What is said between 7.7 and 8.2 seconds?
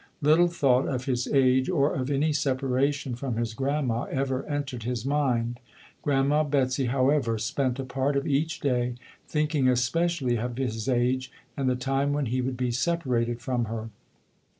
a part